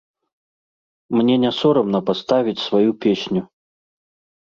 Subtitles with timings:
[1.17, 3.41] Мне не сорамна паставіць сваю песню.